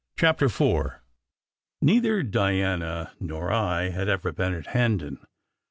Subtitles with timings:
[0.17, 0.93] CHAPTER IV
[1.83, 5.23] NEITHER Diana nor I had ever been at Hendon.